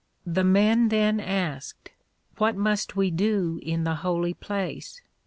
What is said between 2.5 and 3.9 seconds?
must we do in